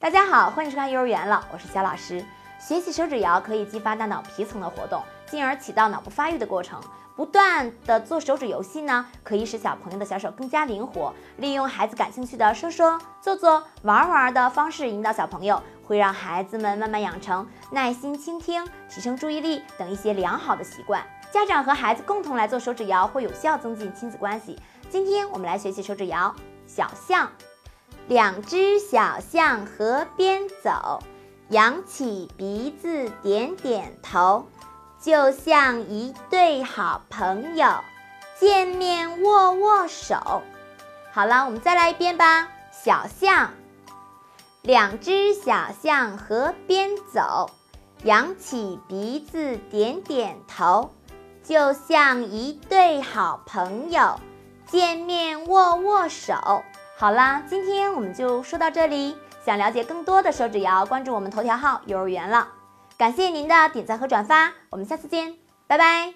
[0.00, 2.24] 大家好，欢迎收看幼儿园了，我是小老师。
[2.60, 6.80] 学习手指谣可以激发大脑皮层的活动，进而起到脑部发育的过程。
[7.16, 11.12] 不断的做手指游戏呢，可以使小朋友的小手更加灵活。
[11.38, 21.04] 利用孩子感兴趣的说说、做做、玩玩的方式引导小朋友，会让孩子们慢慢养成耐心倾听、提升注意力等一些良好的习惯。
[21.32, 24.56] 家长和孩子共同来做手指谣，会有效增进亲子关系。
[24.88, 26.32] 今天我们来学习手指谣
[26.72, 27.26] 《小象》。
[28.08, 31.02] 两只小象河边走，
[31.50, 34.46] 扬起鼻子点点头，
[34.98, 37.68] 就像一对好朋友，
[38.40, 40.42] 见面握握手。
[41.12, 42.48] 好了，我们再来一遍吧。
[42.72, 43.52] 小象，
[44.62, 47.50] 两只小象河边走，
[48.04, 50.94] 扬起鼻子点点头，
[51.44, 54.18] 就像一对好朋友，
[54.66, 56.62] 见面握握手。
[57.00, 59.16] 好啦，今天我们就说到这里。
[59.46, 62.48] 想了解更多的手指谣，关注我们头条号“幼儿园”了。
[62.96, 65.36] 感谢您的点赞和转发，我们下次见，
[65.68, 66.12] 拜拜。